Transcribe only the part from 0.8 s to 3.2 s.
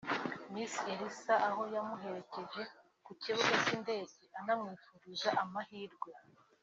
Elsa aho yamuherekeje ku